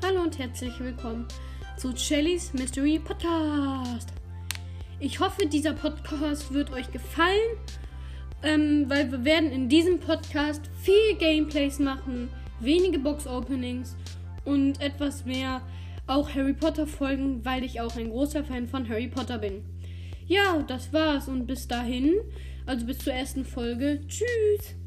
Hallo 0.00 0.22
und 0.22 0.38
herzlich 0.38 0.78
willkommen 0.78 1.26
zu 1.76 1.94
Shellys 1.96 2.52
Mystery 2.54 3.00
Podcast. 3.00 4.12
Ich 5.00 5.18
hoffe, 5.18 5.44
dieser 5.46 5.72
Podcast 5.72 6.54
wird 6.54 6.72
euch 6.72 6.92
gefallen, 6.92 7.58
ähm, 8.44 8.84
weil 8.86 9.10
wir 9.10 9.24
werden 9.24 9.50
in 9.50 9.68
diesem 9.68 9.98
Podcast 9.98 10.70
viel 10.82 11.16
Gameplays 11.18 11.80
machen, 11.80 12.28
wenige 12.60 13.00
Box-Openings 13.00 13.96
und 14.44 14.80
etwas 14.80 15.24
mehr 15.24 15.62
auch 16.06 16.32
Harry 16.32 16.54
Potter 16.54 16.86
folgen, 16.86 17.44
weil 17.44 17.64
ich 17.64 17.80
auch 17.80 17.96
ein 17.96 18.10
großer 18.10 18.44
Fan 18.44 18.68
von 18.68 18.88
Harry 18.88 19.08
Potter 19.08 19.38
bin. 19.38 19.64
Ja, 20.28 20.62
das 20.62 20.92
war's 20.92 21.26
und 21.26 21.46
bis 21.46 21.66
dahin, 21.66 22.14
also 22.66 22.86
bis 22.86 22.98
zur 22.98 23.14
ersten 23.14 23.44
Folge. 23.44 24.00
Tschüss! 24.06 24.77